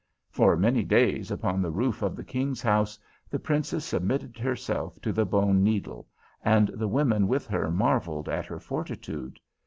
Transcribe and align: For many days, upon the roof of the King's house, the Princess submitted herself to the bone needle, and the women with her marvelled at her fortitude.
For 0.31 0.57
many 0.57 0.83
days, 0.83 1.29
upon 1.29 1.61
the 1.61 1.69
roof 1.69 2.01
of 2.01 2.15
the 2.15 2.23
King's 2.23 2.59
house, 2.63 2.97
the 3.29 3.37
Princess 3.37 3.85
submitted 3.85 4.35
herself 4.39 4.99
to 5.01 5.13
the 5.13 5.27
bone 5.27 5.63
needle, 5.63 6.07
and 6.43 6.69
the 6.69 6.87
women 6.87 7.27
with 7.27 7.45
her 7.45 7.69
marvelled 7.69 8.27
at 8.27 8.47
her 8.47 8.59
fortitude. 8.59 9.39